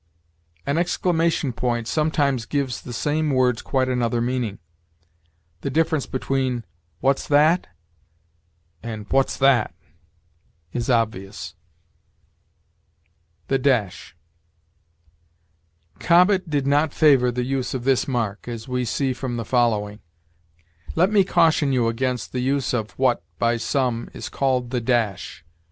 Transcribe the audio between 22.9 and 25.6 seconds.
what, by some, is called the dash.